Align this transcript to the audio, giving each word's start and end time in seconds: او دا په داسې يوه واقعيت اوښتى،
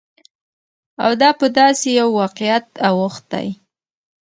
او 1.03 1.11
دا 1.21 1.29
په 1.39 1.47
داسې 1.57 1.87
يوه 1.99 2.15
واقعيت 2.19 2.65
اوښتى، 2.87 3.47